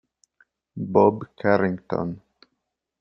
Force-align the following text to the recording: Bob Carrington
Bob 0.95 1.29
Carrington 1.37 2.17